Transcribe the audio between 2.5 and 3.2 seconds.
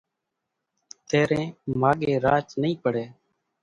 نئي پڙي